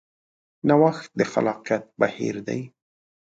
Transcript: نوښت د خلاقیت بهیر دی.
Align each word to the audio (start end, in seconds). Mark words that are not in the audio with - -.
نوښت 0.67 1.09
د 1.17 1.19
خلاقیت 1.31 1.83
بهیر 1.99 2.35
دی. 2.47 2.61